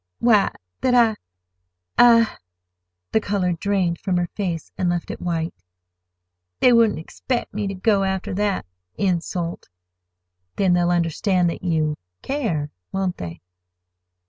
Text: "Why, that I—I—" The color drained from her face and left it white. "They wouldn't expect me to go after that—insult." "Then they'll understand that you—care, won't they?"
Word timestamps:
"Why, 0.17 0.49
that 0.81 0.95
I—I—" 0.95 2.37
The 3.11 3.21
color 3.21 3.53
drained 3.53 3.99
from 3.99 4.17
her 4.17 4.29
face 4.33 4.71
and 4.75 4.89
left 4.89 5.11
it 5.11 5.21
white. 5.21 5.53
"They 6.59 6.73
wouldn't 6.73 6.97
expect 6.97 7.53
me 7.53 7.67
to 7.67 7.75
go 7.75 8.01
after 8.03 8.33
that—insult." 8.33 9.69
"Then 10.55 10.73
they'll 10.73 10.89
understand 10.89 11.51
that 11.51 11.61
you—care, 11.61 12.71
won't 12.91 13.17
they?" 13.17 13.41